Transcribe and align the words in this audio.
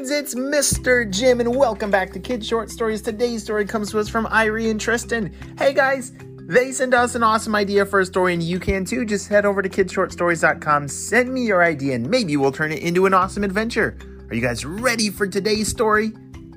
kids, 0.00 0.10
it's 0.10 0.34
Mr. 0.34 1.10
Jim, 1.10 1.40
and 1.40 1.54
welcome 1.54 1.90
back 1.90 2.10
to 2.10 2.18
Kid 2.18 2.42
Short 2.42 2.70
Stories. 2.70 3.02
Today's 3.02 3.42
story 3.42 3.66
comes 3.66 3.90
to 3.90 3.98
us 3.98 4.08
from 4.08 4.24
Irie 4.24 4.70
and 4.70 4.80
Tristan. 4.80 5.30
Hey 5.58 5.74
guys, 5.74 6.12
they 6.48 6.72
sent 6.72 6.94
us 6.94 7.14
an 7.14 7.22
awesome 7.22 7.54
idea 7.54 7.84
for 7.84 8.00
a 8.00 8.06
story, 8.06 8.32
and 8.32 8.42
you 8.42 8.58
can 8.58 8.86
too. 8.86 9.04
Just 9.04 9.28
head 9.28 9.44
over 9.44 9.60
to 9.60 9.68
kidshortstories.com, 9.68 10.88
send 10.88 11.30
me 11.30 11.44
your 11.44 11.62
idea, 11.62 11.96
and 11.96 12.08
maybe 12.08 12.38
we'll 12.38 12.50
turn 12.50 12.72
it 12.72 12.82
into 12.82 13.04
an 13.04 13.12
awesome 13.12 13.44
adventure. 13.44 13.98
Are 14.30 14.34
you 14.34 14.40
guys 14.40 14.64
ready 14.64 15.10
for 15.10 15.26
today's 15.26 15.68
story? 15.68 16.14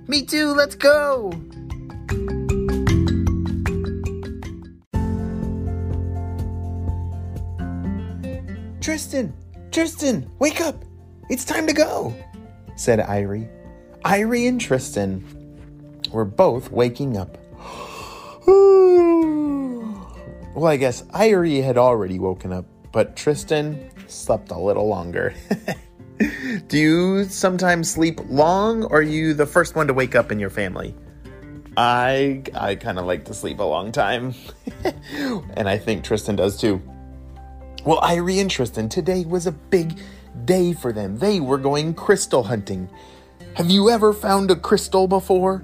Me 0.08 0.24
too, 0.24 0.54
let's 0.54 0.76
go! 0.76 1.34
Tristan, 8.80 9.34
Tristan, 9.70 10.32
wake 10.40 10.62
up! 10.62 10.86
It's 11.30 11.44
time 11.44 11.68
to 11.68 11.74
go, 11.74 12.16
said 12.76 13.00
Irie. 13.00 13.50
Irie 14.04 14.48
and 14.48 14.60
Tristan 14.60 15.24
were 16.12 16.26
both 16.26 16.72
waking 16.72 17.18
up. 17.18 17.38
well, 20.56 20.68
I 20.68 20.78
guess 20.78 21.04
Irie 21.04 21.64
had 21.64 21.78
already 21.78 22.20
woken 22.20 22.52
up, 22.52 22.66
but 22.92 23.16
Tristan 23.16 23.90
slept 24.08 24.52
a 24.52 24.58
little 24.58 24.88
longer. 24.88 25.34
Do 26.68 26.78
you 26.78 27.24
sometimes 27.26 27.90
sleep 27.90 28.20
long, 28.30 28.84
or 28.86 29.00
are 29.00 29.02
you 29.02 29.34
the 29.34 29.46
first 29.46 29.76
one 29.76 29.88
to 29.88 29.94
wake 29.94 30.16
up 30.16 30.32
in 30.32 30.40
your 30.40 30.50
family? 30.50 30.96
I 31.76 32.44
I 32.54 32.76
kind 32.76 33.00
of 33.00 33.06
like 33.06 33.26
to 33.26 33.34
sleep 33.34 33.60
a 33.60 33.64
long 33.64 33.92
time, 33.92 34.36
and 35.56 35.68
I 35.68 35.78
think 35.78 36.04
Tristan 36.04 36.36
does 36.36 36.58
too. 36.58 36.82
Well, 37.84 38.00
Irie 38.02 38.40
and 38.40 38.50
Tristan, 38.50 38.88
today 38.88 39.26
was 39.26 39.48
a 39.48 39.52
big 39.52 40.00
day 40.46 40.74
for 40.74 40.92
them. 40.92 41.18
They 41.18 41.40
were 41.40 41.58
going 41.58 41.94
crystal 41.94 42.44
hunting. 42.44 42.90
Have 43.56 43.70
you 43.70 43.90
ever 43.90 44.14
found 44.14 44.52
a 44.52 44.56
crystal 44.56 45.08
before? 45.08 45.64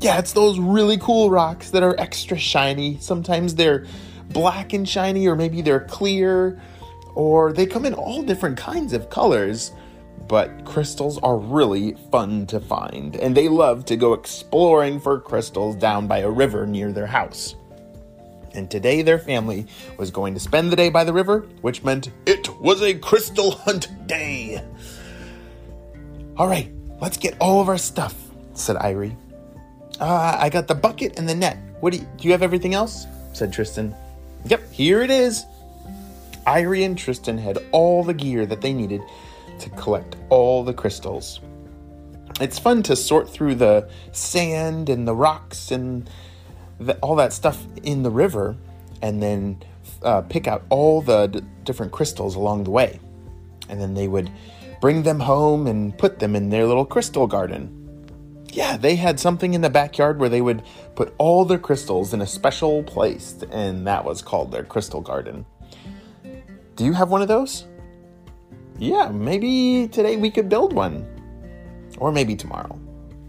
Yeah, 0.00 0.18
it's 0.18 0.32
those 0.32 0.58
really 0.58 0.98
cool 0.98 1.30
rocks 1.30 1.70
that 1.70 1.82
are 1.82 1.98
extra 1.98 2.38
shiny. 2.38 2.98
Sometimes 2.98 3.54
they're 3.54 3.86
black 4.30 4.72
and 4.72 4.88
shiny, 4.88 5.26
or 5.26 5.36
maybe 5.36 5.62
they're 5.62 5.86
clear, 5.86 6.60
or 7.14 7.52
they 7.52 7.66
come 7.66 7.84
in 7.84 7.94
all 7.94 8.22
different 8.22 8.56
kinds 8.56 8.92
of 8.92 9.10
colors. 9.10 9.72
But 10.28 10.64
crystals 10.64 11.18
are 11.18 11.36
really 11.36 11.94
fun 12.10 12.46
to 12.46 12.60
find, 12.60 13.16
and 13.16 13.36
they 13.36 13.48
love 13.48 13.84
to 13.86 13.96
go 13.96 14.12
exploring 14.12 15.00
for 15.00 15.20
crystals 15.20 15.76
down 15.76 16.06
by 16.06 16.18
a 16.18 16.30
river 16.30 16.66
near 16.66 16.92
their 16.92 17.06
house. 17.06 17.56
And 18.54 18.70
today 18.70 19.02
their 19.02 19.18
family 19.18 19.66
was 19.98 20.10
going 20.10 20.34
to 20.34 20.40
spend 20.40 20.70
the 20.70 20.76
day 20.76 20.90
by 20.90 21.04
the 21.04 21.12
river, 21.12 21.40
which 21.60 21.82
meant 21.82 22.10
it 22.26 22.41
was 22.62 22.80
a 22.80 22.94
crystal 22.94 23.50
hunt 23.50 23.88
day. 24.06 24.62
All 26.36 26.46
right, 26.46 26.70
let's 27.00 27.16
get 27.16 27.36
all 27.40 27.60
of 27.60 27.68
our 27.68 27.76
stuff, 27.76 28.14
said 28.54 28.76
Irie. 28.76 29.16
Uh, 30.00 30.36
I 30.38 30.48
got 30.48 30.68
the 30.68 30.74
bucket 30.74 31.18
and 31.18 31.28
the 31.28 31.34
net. 31.34 31.58
What 31.80 31.92
do 31.92 31.98
you, 31.98 32.06
do 32.16 32.28
you 32.28 32.32
have 32.32 32.42
everything 32.42 32.72
else? 32.72 33.06
said 33.32 33.52
Tristan. 33.52 33.94
Yep, 34.46 34.72
here 34.72 35.02
it 35.02 35.10
is. 35.10 35.44
Irie 36.46 36.86
and 36.86 36.96
Tristan 36.96 37.36
had 37.36 37.58
all 37.72 38.04
the 38.04 38.14
gear 38.14 38.46
that 38.46 38.60
they 38.60 38.72
needed 38.72 39.02
to 39.58 39.70
collect 39.70 40.16
all 40.28 40.62
the 40.62 40.72
crystals. 40.72 41.40
It's 42.40 42.58
fun 42.58 42.82
to 42.84 42.96
sort 42.96 43.28
through 43.28 43.56
the 43.56 43.88
sand 44.12 44.88
and 44.88 45.06
the 45.06 45.14
rocks 45.14 45.70
and 45.70 46.08
the, 46.78 46.96
all 46.98 47.16
that 47.16 47.32
stuff 47.32 47.64
in 47.82 48.02
the 48.02 48.10
river 48.10 48.56
and 49.00 49.22
then 49.22 49.62
uh, 50.04 50.22
pick 50.22 50.46
out 50.46 50.64
all 50.68 51.00
the 51.02 51.26
d- 51.26 51.40
different 51.64 51.92
crystals 51.92 52.36
along 52.36 52.64
the 52.64 52.70
way. 52.70 53.00
And 53.68 53.80
then 53.80 53.94
they 53.94 54.08
would 54.08 54.30
bring 54.80 55.02
them 55.02 55.20
home 55.20 55.66
and 55.66 55.96
put 55.96 56.18
them 56.18 56.34
in 56.34 56.50
their 56.50 56.66
little 56.66 56.84
crystal 56.84 57.26
garden. 57.26 57.78
Yeah, 58.52 58.76
they 58.76 58.96
had 58.96 59.18
something 59.18 59.54
in 59.54 59.62
the 59.62 59.70
backyard 59.70 60.18
where 60.18 60.28
they 60.28 60.42
would 60.42 60.62
put 60.94 61.14
all 61.16 61.44
their 61.44 61.58
crystals 61.58 62.12
in 62.12 62.20
a 62.20 62.26
special 62.26 62.82
place, 62.82 63.42
and 63.50 63.86
that 63.86 64.04
was 64.04 64.20
called 64.20 64.52
their 64.52 64.64
crystal 64.64 65.00
garden. 65.00 65.46
Do 66.76 66.84
you 66.84 66.92
have 66.92 67.10
one 67.10 67.22
of 67.22 67.28
those? 67.28 67.66
Yeah, 68.78 69.08
maybe 69.08 69.88
today 69.88 70.16
we 70.16 70.30
could 70.30 70.48
build 70.48 70.72
one. 70.72 71.06
Or 71.98 72.12
maybe 72.12 72.34
tomorrow. 72.36 72.78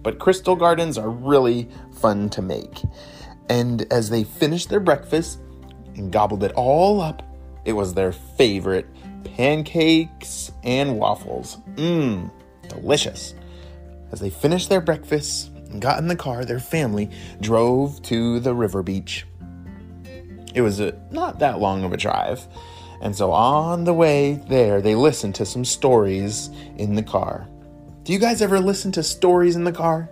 But 0.01 0.19
crystal 0.19 0.55
gardens 0.55 0.97
are 0.97 1.09
really 1.09 1.69
fun 1.93 2.29
to 2.31 2.41
make. 2.41 2.81
And 3.49 3.85
as 3.91 4.09
they 4.09 4.23
finished 4.23 4.69
their 4.69 4.79
breakfast 4.79 5.39
and 5.95 6.11
gobbled 6.11 6.43
it 6.43 6.51
all 6.53 7.01
up, 7.01 7.23
it 7.65 7.73
was 7.73 7.93
their 7.93 8.11
favorite 8.11 8.87
pancakes 9.23 10.51
and 10.63 10.97
waffles. 10.97 11.57
Mmm, 11.75 12.31
delicious. 12.67 13.35
As 14.11 14.19
they 14.19 14.29
finished 14.29 14.69
their 14.69 14.81
breakfast 14.81 15.49
and 15.69 15.81
got 15.81 15.99
in 15.99 16.07
the 16.07 16.15
car, 16.15 16.45
their 16.45 16.59
family 16.59 17.09
drove 17.41 18.01
to 18.03 18.39
the 18.39 18.53
river 18.53 18.83
beach. 18.83 19.25
It 20.53 20.61
was 20.61 20.79
a, 20.79 20.93
not 21.11 21.39
that 21.39 21.59
long 21.59 21.83
of 21.83 21.93
a 21.93 21.97
drive, 21.97 22.45
and 23.01 23.15
so 23.15 23.31
on 23.31 23.83
the 23.83 23.93
way 23.93 24.33
there, 24.47 24.81
they 24.81 24.95
listened 24.95 25.35
to 25.35 25.45
some 25.45 25.65
stories 25.65 26.49
in 26.77 26.95
the 26.95 27.03
car. 27.03 27.47
Do 28.03 28.13
you 28.13 28.19
guys 28.19 28.41
ever 28.41 28.59
listen 28.59 28.91
to 28.93 29.03
stories 29.03 29.55
in 29.55 29.63
the 29.63 29.71
car? 29.71 30.09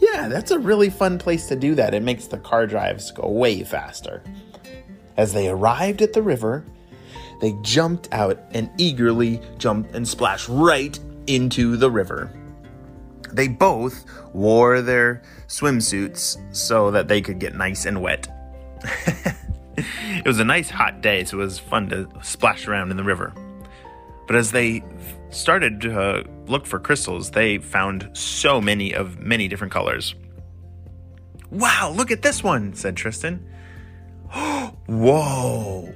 Yeah, 0.00 0.28
that's 0.28 0.50
a 0.50 0.58
really 0.58 0.90
fun 0.90 1.18
place 1.18 1.46
to 1.46 1.56
do 1.56 1.74
that. 1.76 1.94
It 1.94 2.02
makes 2.02 2.26
the 2.26 2.38
car 2.38 2.66
drives 2.66 3.10
go 3.10 3.28
way 3.28 3.64
faster. 3.64 4.22
As 5.16 5.32
they 5.32 5.48
arrived 5.48 6.02
at 6.02 6.12
the 6.12 6.22
river, 6.22 6.64
they 7.40 7.52
jumped 7.62 8.08
out 8.12 8.38
and 8.52 8.70
eagerly 8.78 9.40
jumped 9.58 9.94
and 9.94 10.06
splashed 10.06 10.48
right 10.48 10.98
into 11.26 11.76
the 11.76 11.90
river. 11.90 12.32
They 13.32 13.48
both 13.48 14.04
wore 14.32 14.80
their 14.80 15.22
swimsuits 15.48 16.38
so 16.54 16.90
that 16.90 17.08
they 17.08 17.20
could 17.20 17.38
get 17.38 17.54
nice 17.54 17.84
and 17.84 18.00
wet. 18.00 18.28
it 19.76 20.26
was 20.26 20.38
a 20.38 20.44
nice 20.44 20.70
hot 20.70 21.00
day, 21.00 21.24
so 21.24 21.38
it 21.38 21.40
was 21.40 21.58
fun 21.58 21.88
to 21.90 22.08
splash 22.22 22.68
around 22.68 22.90
in 22.90 22.96
the 22.96 23.04
river. 23.04 23.32
But 24.26 24.36
as 24.36 24.52
they 24.52 24.82
started 25.30 25.80
to 25.82 26.00
uh, 26.00 26.22
look 26.46 26.66
for 26.66 26.78
crystals, 26.78 27.30
they 27.30 27.58
found 27.58 28.08
so 28.12 28.60
many 28.60 28.94
of 28.94 29.18
many 29.18 29.48
different 29.48 29.72
colors. 29.72 30.14
Wow, 31.50 31.92
look 31.94 32.10
at 32.10 32.22
this 32.22 32.42
one, 32.42 32.74
said 32.74 32.96
Tristan. 32.96 33.44
Whoa! 34.86 35.92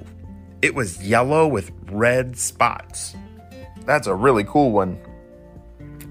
It 0.61 0.73
was 0.73 1.05
yellow 1.05 1.47
with 1.47 1.71
red 1.91 2.37
spots. 2.37 3.15
That's 3.85 4.07
a 4.07 4.15
really 4.15 4.43
cool 4.43 4.71
one. 4.71 4.99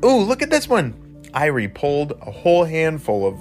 Ooh, 0.05 0.21
look 0.21 0.43
at 0.43 0.51
this 0.51 0.69
one. 0.69 0.93
Irie 1.35 1.73
pulled 1.73 2.13
a 2.23 2.31
whole 2.31 2.65
handful 2.65 3.27
of 3.27 3.39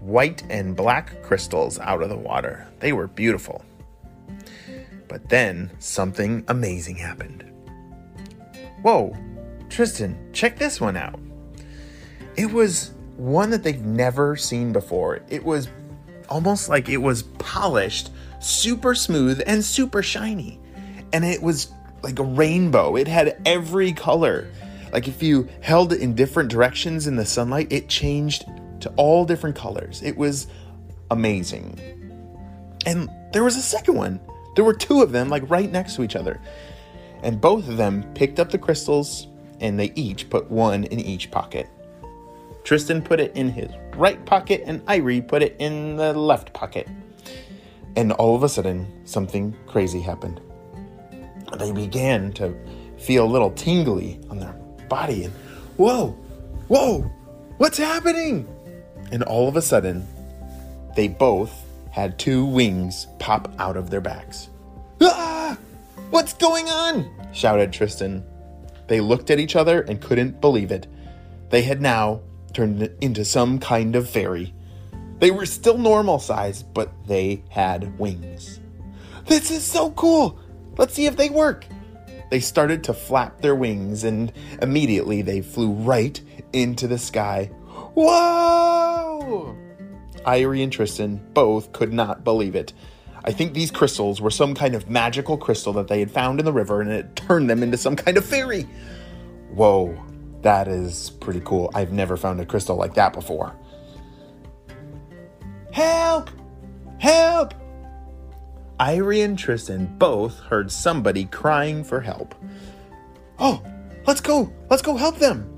white 0.00 0.42
and 0.50 0.74
black 0.74 1.22
crystals 1.22 1.78
out 1.78 2.02
of 2.02 2.08
the 2.08 2.16
water. 2.16 2.66
They 2.80 2.92
were 2.92 3.08
beautiful. 3.08 3.64
But 5.08 5.28
then 5.28 5.70
something 5.78 6.44
amazing 6.48 6.96
happened. 6.96 7.44
Whoa, 8.82 9.16
Tristan, 9.68 10.30
check 10.32 10.58
this 10.58 10.80
one 10.80 10.96
out. 10.96 11.20
It 12.36 12.50
was 12.50 12.92
one 13.16 13.50
that 13.50 13.62
they've 13.62 13.84
never 13.84 14.36
seen 14.36 14.72
before. 14.72 15.20
It 15.28 15.44
was 15.44 15.68
almost 16.32 16.70
like 16.70 16.88
it 16.88 16.96
was 16.96 17.24
polished, 17.24 18.10
super 18.40 18.94
smooth, 18.94 19.42
and 19.46 19.62
super 19.62 20.02
shiny. 20.02 20.58
And 21.12 21.26
it 21.26 21.42
was 21.42 21.70
like 22.02 22.18
a 22.18 22.24
rainbow. 22.24 22.96
It 22.96 23.06
had 23.06 23.40
every 23.44 23.92
color. 23.92 24.48
Like 24.94 25.08
if 25.08 25.22
you 25.22 25.46
held 25.60 25.92
it 25.92 26.00
in 26.00 26.14
different 26.14 26.48
directions 26.48 27.06
in 27.06 27.16
the 27.16 27.26
sunlight, 27.26 27.70
it 27.70 27.90
changed 27.90 28.46
to 28.80 28.88
all 28.96 29.26
different 29.26 29.56
colors. 29.56 30.02
It 30.02 30.16
was 30.16 30.46
amazing. 31.10 31.78
And 32.86 33.10
there 33.34 33.44
was 33.44 33.56
a 33.56 33.62
second 33.62 33.96
one. 33.96 34.18
There 34.56 34.64
were 34.64 34.74
two 34.74 35.02
of 35.02 35.12
them, 35.12 35.28
like 35.28 35.48
right 35.50 35.70
next 35.70 35.96
to 35.96 36.02
each 36.02 36.16
other. 36.16 36.40
And 37.22 37.42
both 37.42 37.68
of 37.68 37.76
them 37.76 38.04
picked 38.14 38.40
up 38.40 38.50
the 38.50 38.58
crystals 38.58 39.26
and 39.60 39.78
they 39.78 39.92
each 39.94 40.30
put 40.30 40.50
one 40.50 40.84
in 40.84 40.98
each 40.98 41.30
pocket. 41.30 41.68
Tristan 42.64 43.02
put 43.02 43.20
it 43.20 43.36
in 43.36 43.50
his 43.50 43.70
right 43.96 44.24
pocket 44.26 44.62
and 44.66 44.84
Irie 44.86 45.26
put 45.26 45.42
it 45.42 45.56
in 45.58 45.96
the 45.96 46.12
left 46.12 46.52
pocket. 46.52 46.88
And 47.96 48.12
all 48.12 48.34
of 48.34 48.42
a 48.42 48.48
sudden, 48.48 49.06
something 49.06 49.54
crazy 49.66 50.00
happened. 50.00 50.40
They 51.58 51.72
began 51.72 52.32
to 52.34 52.54
feel 52.98 53.24
a 53.24 53.30
little 53.30 53.50
tingly 53.50 54.20
on 54.30 54.38
their 54.38 54.52
body 54.88 55.24
and 55.24 55.32
whoa, 55.76 56.10
whoa, 56.68 57.00
what's 57.58 57.78
happening? 57.78 58.48
And 59.10 59.22
all 59.22 59.48
of 59.48 59.56
a 59.56 59.62
sudden, 59.62 60.06
they 60.96 61.08
both 61.08 61.52
had 61.90 62.18
two 62.18 62.46
wings 62.46 63.06
pop 63.18 63.52
out 63.58 63.76
of 63.76 63.90
their 63.90 64.00
backs. 64.00 64.48
Ah! 65.02 65.56
What's 66.10 66.34
going 66.34 66.68
on? 66.68 67.10
shouted 67.32 67.72
Tristan. 67.72 68.24
They 68.86 69.00
looked 69.00 69.30
at 69.30 69.38
each 69.38 69.56
other 69.56 69.82
and 69.82 70.00
couldn't 70.00 70.40
believe 70.40 70.70
it. 70.70 70.86
They 71.50 71.62
had 71.62 71.80
now 71.80 72.20
turned 72.54 72.90
into 73.00 73.24
some 73.24 73.58
kind 73.58 73.96
of 73.96 74.08
fairy. 74.08 74.54
They 75.18 75.30
were 75.30 75.46
still 75.46 75.78
normal 75.78 76.18
size, 76.18 76.62
but 76.62 76.90
they 77.06 77.44
had 77.48 77.98
wings. 77.98 78.60
This 79.26 79.50
is 79.50 79.64
so 79.64 79.90
cool! 79.92 80.38
Let's 80.76 80.94
see 80.94 81.06
if 81.06 81.16
they 81.16 81.30
work. 81.30 81.64
they 82.30 82.40
started 82.40 82.82
to 82.84 82.94
flap 82.94 83.40
their 83.40 83.54
wings 83.54 84.04
and 84.04 84.32
immediately 84.62 85.20
they 85.22 85.42
flew 85.42 85.72
right 85.72 86.20
into 86.52 86.88
the 86.88 86.98
sky. 86.98 87.50
Whoa! 87.94 89.56
Irie 90.26 90.62
and 90.62 90.72
Tristan 90.72 91.20
both 91.34 91.72
could 91.72 91.92
not 91.92 92.24
believe 92.24 92.54
it. 92.54 92.72
I 93.24 93.32
think 93.32 93.52
these 93.54 93.70
crystals 93.70 94.20
were 94.20 94.30
some 94.30 94.54
kind 94.54 94.74
of 94.74 94.88
magical 94.90 95.36
crystal 95.36 95.72
that 95.74 95.88
they 95.88 96.00
had 96.00 96.10
found 96.10 96.40
in 96.40 96.44
the 96.44 96.52
river 96.52 96.80
and 96.80 96.90
it 96.90 97.14
turned 97.14 97.48
them 97.48 97.62
into 97.62 97.76
some 97.76 97.96
kind 97.96 98.16
of 98.16 98.24
fairy. 98.24 98.62
Whoa, 99.52 99.94
that 100.42 100.68
is 100.68 101.10
pretty 101.10 101.40
cool. 101.44 101.70
I've 101.74 101.92
never 101.92 102.16
found 102.16 102.40
a 102.40 102.46
crystal 102.46 102.76
like 102.76 102.94
that 102.94 103.12
before. 103.12 103.54
Help! 105.72 106.30
Help! 106.98 107.54
Irie 108.78 109.24
and 109.24 109.38
Tristan 109.38 109.86
both 109.98 110.38
heard 110.40 110.70
somebody 110.70 111.24
crying 111.24 111.84
for 111.84 112.00
help. 112.00 112.34
Oh, 113.38 113.62
let's 114.06 114.20
go! 114.20 114.52
Let's 114.68 114.82
go 114.82 114.96
help 114.96 115.18
them! 115.18 115.48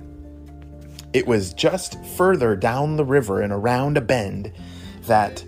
It 1.12 1.26
was 1.26 1.54
just 1.54 2.04
further 2.16 2.56
down 2.56 2.96
the 2.96 3.04
river 3.04 3.40
and 3.40 3.52
around 3.52 3.96
a 3.96 4.00
bend 4.00 4.52
that 5.02 5.44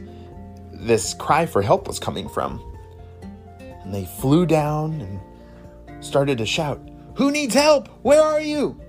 this 0.73 1.13
cry 1.15 1.45
for 1.45 1.61
help 1.61 1.87
was 1.87 1.99
coming 1.99 2.29
from. 2.29 2.63
And 3.61 3.93
they 3.93 4.05
flew 4.05 4.47
down 4.47 5.01
and 5.01 6.05
started 6.05 6.39
to 6.39 6.47
shout, 6.47 6.81
Who 7.17 7.31
needs 7.31 7.55
help? 7.55 7.89
Where 8.03 8.23
are 8.23 8.41
you? 8.41 8.81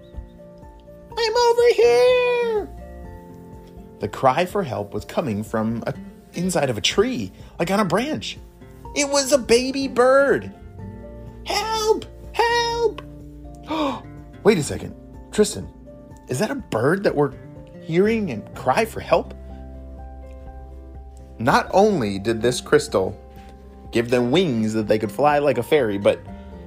I'm 1.18 1.36
over 1.36 1.74
here! 1.74 2.70
The 4.00 4.08
cry 4.08 4.46
for 4.46 4.64
help 4.64 4.94
was 4.94 5.06
coming 5.06 5.44
from 5.44 5.84
a, 5.88 5.94
inside 6.34 6.70
of 6.70 6.78
a 6.78 6.82
tree, 6.82 7.32
like 7.58 7.72
on 7.72 7.80
a 7.80 7.86
branch. 7.86 8.38
It 8.96 9.10
was 9.10 9.32
a 9.32 9.38
baby 9.38 9.88
bird. 9.88 10.54
Help! 11.46 12.06
Help! 12.34 13.02
Wait 14.44 14.58
a 14.58 14.64
second. 14.64 14.96
Tristan, 15.32 15.68
is 16.28 16.40
that 16.40 16.52
a 16.52 16.56
bird 16.56 17.04
that 17.04 17.16
we're 17.16 17.34
hearing 17.82 18.32
and 18.32 18.54
cry 18.56 18.86
for 18.86 19.00
help? 19.00 19.34
Not 21.40 21.68
only 21.72 22.20
did 22.20 22.42
this 22.42 22.62
crystal 22.62 23.20
give 23.92 24.10
them 24.10 24.32
wings 24.32 24.74
that 24.74 24.88
they 24.88 25.00
could 25.00 25.12
fly 25.12 25.40
like 25.40 25.58
a 25.58 25.64
fairy, 25.64 25.98
but 25.98 26.20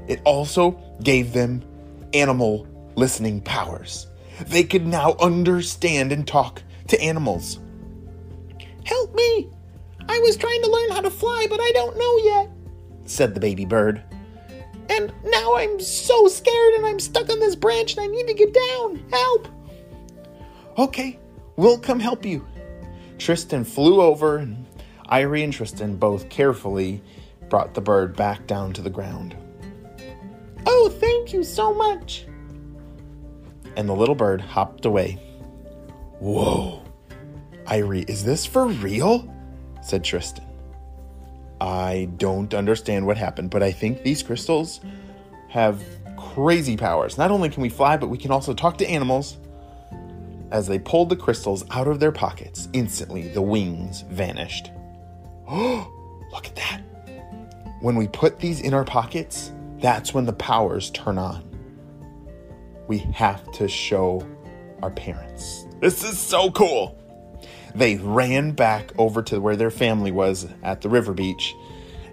it 0.08 0.20
also 0.25 0.81
gave 1.02 1.32
them 1.32 1.62
animal 2.14 2.67
listening 2.97 3.41
powers. 3.41 4.10
They 4.47 4.65
could 4.65 4.87
now 4.87 5.17
understand 5.21 6.13
and 6.13 6.27
talk 6.27 6.63
to 6.89 7.01
animals. 7.01 7.61
Help 8.85 9.15
me! 9.15 9.49
I 10.09 10.19
was 10.21 10.37
trying 10.37 10.63
to 10.63 10.71
learn 10.71 10.91
how 10.91 11.01
to 11.03 11.11
fly, 11.11 11.47
but 11.49 11.61
I 11.61 11.71
don't 11.73 11.97
know 11.97 12.17
yet, 12.19 12.51
said 13.05 13.35
the 13.35 13.41
baby 13.41 13.65
bird. 13.65 14.03
And 14.89 15.13
now 15.25 15.55
I'm 15.55 15.79
so 15.79 16.27
scared 16.27 16.75
and 16.75 16.87
I'm 16.87 16.99
stuck 16.99 17.31
on 17.31 17.39
this 17.39 17.55
branch 17.55 17.97
and 17.97 18.01
I 18.03 18.07
need 18.09 18.27
to 18.27 18.35
get 18.35 18.53
down. 18.53 19.05
Help! 19.11 19.49
Okay, 20.79 21.19
we'll 21.57 21.79
come 21.79 22.01
help 22.01 22.25
you. 22.25 22.45
Tristan 23.19 23.65
flew 23.65 24.01
over 24.01 24.39
and 24.39 24.67
Irie 25.11 25.45
and 25.45 25.53
Tristan 25.53 25.97
both 25.97 26.29
carefully 26.29 27.03
brought 27.49 27.75
the 27.75 27.81
bird 27.81 28.17
back 28.17 28.47
down 28.47 28.73
to 28.73 28.83
the 28.83 28.91
ground. 28.91 29.37
Oh, 30.67 30.89
thank 30.89 31.33
you 31.33 31.45
so 31.45 31.73
much. 31.75 32.27
And 33.77 33.89
the 33.89 33.95
little 33.95 34.15
bird 34.15 34.41
hopped 34.41 34.85
away. 34.85 35.19
Whoa. 36.19 36.83
Irie, 37.67 38.09
is 38.09 38.25
this 38.25 38.45
for 38.47 38.67
real? 38.67 39.33
said 39.83 40.05
Tristan. 40.05 40.45
I 41.61 42.09
don't 42.17 42.55
understand 42.55 43.07
what 43.07 43.17
happened, 43.17 43.51
but 43.51 43.63
I 43.63 43.73
think 43.73 44.03
these 44.03 44.23
crystals 44.23 44.81
have 45.49 45.83
crazy 46.17 46.77
powers. 46.77 47.19
Not 47.19 47.31
only 47.31 47.49
can 47.49 47.63
we 47.63 47.69
fly, 47.69 47.97
but 47.97 48.09
we 48.09 48.19
can 48.19 48.31
also 48.31 48.55
talk 48.55 48.79
to 48.79 48.89
animals. 48.89 49.37
As 50.51 50.67
they 50.67 50.79
pulled 50.79 51.11
the 51.11 51.17
crystals 51.17 51.65
out 51.71 51.87
of 51.87 52.01
their 52.01 52.13
pockets, 52.13 52.69
instantly 52.73 53.29
the 53.29 53.43
wings 53.43 54.03
vanished. 54.03 54.71
Oh, 55.49 55.91
look 56.33 56.47
at 56.47 56.57
that. 56.57 56.81
When 57.81 57.97
we 57.97 58.09
put 58.09 58.39
these 58.39 58.61
in 58.61 58.75
our 58.75 58.85
pockets, 58.85 59.53
that's 59.79 60.13
when 60.13 60.27
the 60.27 60.33
powers 60.33 60.91
turn 60.91 61.19
on. 61.19 61.50
We 62.91 62.99
have 63.15 63.49
to 63.53 63.69
show 63.69 64.27
our 64.83 64.91
parents. 64.91 65.65
This 65.79 66.03
is 66.03 66.19
so 66.19 66.51
cool. 66.51 66.99
They 67.73 67.95
ran 67.95 68.51
back 68.51 68.91
over 68.99 69.23
to 69.23 69.41
where 69.41 69.55
their 69.55 69.71
family 69.71 70.11
was 70.11 70.49
at 70.65 70.81
the 70.81 70.89
river 70.89 71.15
beach, 71.15 71.55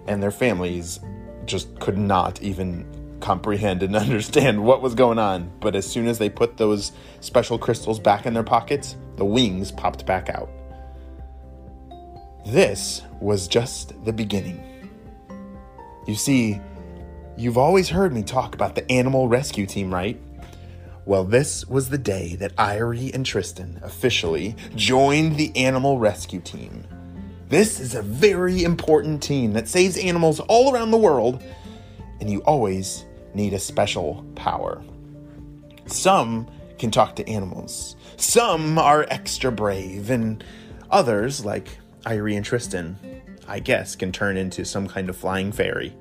and 0.06 0.22
their 0.22 0.30
families 0.30 1.00
just 1.46 1.80
could 1.80 1.98
not 1.98 2.40
even 2.42 3.18
comprehend 3.18 3.82
and 3.82 3.96
understand 3.96 4.62
what 4.62 4.80
was 4.80 4.94
going 4.94 5.18
on. 5.18 5.50
But 5.58 5.74
as 5.74 5.84
soon 5.84 6.06
as 6.06 6.18
they 6.18 6.30
put 6.30 6.58
those 6.58 6.92
special 7.18 7.58
crystals 7.58 7.98
back 7.98 8.24
in 8.24 8.32
their 8.32 8.44
pockets, 8.44 8.94
the 9.16 9.24
wings 9.24 9.72
popped 9.72 10.06
back 10.06 10.28
out. 10.28 10.48
This 12.46 13.02
was 13.20 13.48
just 13.48 14.04
the 14.04 14.12
beginning. 14.12 14.62
You 16.06 16.14
see, 16.14 16.60
you've 17.36 17.58
always 17.58 17.88
heard 17.88 18.12
me 18.12 18.22
talk 18.22 18.54
about 18.54 18.76
the 18.76 18.88
animal 18.92 19.26
rescue 19.26 19.66
team, 19.66 19.92
right? 19.92 20.20
Well, 21.08 21.24
this 21.24 21.66
was 21.66 21.88
the 21.88 21.96
day 21.96 22.36
that 22.36 22.54
Irie 22.56 23.14
and 23.14 23.24
Tristan 23.24 23.80
officially 23.82 24.54
joined 24.74 25.36
the 25.36 25.56
animal 25.56 25.98
rescue 25.98 26.38
team. 26.38 26.84
This 27.48 27.80
is 27.80 27.94
a 27.94 28.02
very 28.02 28.62
important 28.62 29.22
team 29.22 29.54
that 29.54 29.68
saves 29.68 29.96
animals 29.96 30.38
all 30.38 30.70
around 30.70 30.90
the 30.90 30.98
world, 30.98 31.42
and 32.20 32.28
you 32.28 32.40
always 32.40 33.06
need 33.32 33.54
a 33.54 33.58
special 33.58 34.22
power. 34.34 34.82
Some 35.86 36.46
can 36.78 36.90
talk 36.90 37.16
to 37.16 37.26
animals, 37.26 37.96
some 38.18 38.78
are 38.78 39.06
extra 39.08 39.50
brave, 39.50 40.10
and 40.10 40.44
others, 40.90 41.42
like 41.42 41.68
Irie 42.04 42.36
and 42.36 42.44
Tristan, 42.44 42.98
I 43.48 43.60
guess, 43.60 43.96
can 43.96 44.12
turn 44.12 44.36
into 44.36 44.62
some 44.66 44.86
kind 44.86 45.08
of 45.08 45.16
flying 45.16 45.52
fairy. 45.52 45.94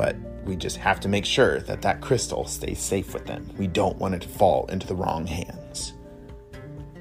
But 0.00 0.16
we 0.46 0.56
just 0.56 0.78
have 0.78 0.98
to 1.00 1.10
make 1.10 1.26
sure 1.26 1.60
that 1.60 1.82
that 1.82 2.00
crystal 2.00 2.46
stays 2.46 2.78
safe 2.78 3.12
with 3.12 3.26
them. 3.26 3.46
We 3.58 3.66
don't 3.66 3.98
want 3.98 4.14
it 4.14 4.22
to 4.22 4.28
fall 4.28 4.64
into 4.68 4.86
the 4.86 4.94
wrong 4.94 5.26
hands. 5.26 5.92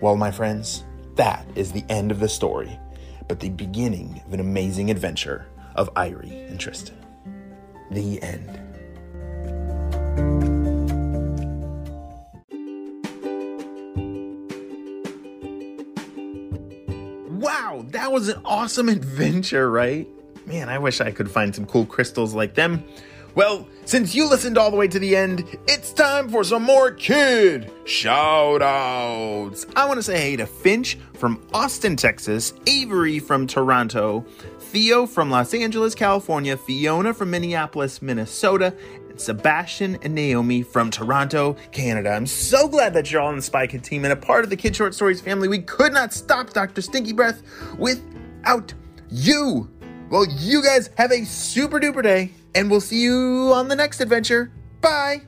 Well, 0.02 0.18
my 0.18 0.32
friends, 0.32 0.84
that 1.16 1.48
is 1.56 1.72
the 1.72 1.86
end 1.88 2.12
of 2.12 2.20
the 2.20 2.28
story, 2.28 2.78
but 3.30 3.40
the 3.40 3.52
beginning 3.52 4.22
of 4.26 4.34
an 4.34 4.42
amazing 4.42 4.92
adventure 4.92 5.48
of 5.76 5.94
Irie 5.94 6.50
and 6.50 6.60
Tristan. 6.60 6.98
The 7.90 8.22
end. 8.22 8.60
Wow, 17.42 17.86
that 17.92 18.12
was 18.12 18.28
an 18.28 18.42
awesome 18.44 18.90
adventure, 18.90 19.72
right? 19.72 20.06
Man, 20.50 20.68
I 20.68 20.80
wish 20.80 21.00
I 21.00 21.12
could 21.12 21.30
find 21.30 21.54
some 21.54 21.68
cool 21.68 21.86
crystals 21.86 22.34
like 22.34 22.56
them. 22.56 22.84
Well, 23.36 23.68
since 23.86 24.16
you 24.16 24.28
listened 24.28 24.58
all 24.58 24.72
the 24.72 24.78
way 24.78 24.88
to 24.88 24.98
the 24.98 25.16
end, 25.16 25.46
it's 25.68 25.94
time 25.94 26.28
for 26.28 26.44
some 26.44 26.64
more 26.64 26.90
kid 26.90 27.72
shout 27.86 28.64
outs. 28.64 29.68
I 29.76 29.86
want 29.86 30.00
to 30.00 30.04
say 30.04 30.20
hey 30.20 30.36
to 30.38 30.48
Finch 30.48 30.98
from 31.14 31.40
Austin, 31.54 31.96
Texas, 31.96 32.56
Avery 32.66 33.20
from 33.20 33.46
Toronto, 33.46 34.26
Theo 34.60 35.06
from 35.06 35.30
Los 35.30 35.54
Angeles, 35.54 35.94
California, 35.94 36.58
Fiona 36.58 37.14
from 37.14 37.30
Minneapolis, 37.30 38.02
Minnesota, 38.02 38.74
and 39.08 39.22
Sebastian 39.22 40.00
and 40.02 40.16
Naomi 40.16 40.64
from 40.64 40.90
Toronto, 40.90 41.58
Canada. 41.72 42.10
I'm 42.10 42.26
so 42.26 42.68
glad 42.68 42.96
that 42.96 43.12
you're 43.12 43.22
all 43.22 43.30
in 43.30 43.36
the 43.36 43.44
Spy 43.44 43.68
Kid 43.68 43.84
team 43.84 44.04
and 44.04 44.12
a 44.12 44.16
part 44.16 44.44
of 44.44 44.50
the 44.50 44.58
Kid 44.58 44.76
Short 44.76 44.96
Stories 44.96 45.22
family. 45.22 45.48
We 45.48 45.60
could 45.60 45.94
not 45.94 46.12
stop 46.12 46.54
Dr. 46.54 46.82
Stinky 46.82 47.14
Breath 47.14 47.44
without 47.78 48.74
you. 49.12 49.70
Well, 50.10 50.26
you 50.26 50.64
guys 50.64 50.90
have 50.98 51.12
a 51.12 51.24
super 51.26 51.80
duper 51.80 52.02
day 52.02 52.32
and 52.56 52.70
we'll 52.70 52.82
see 52.82 53.02
you 53.02 53.52
on 53.54 53.68
the 53.68 53.76
next 53.76 54.02
adventure. 54.02 54.52
Bye! 54.82 55.22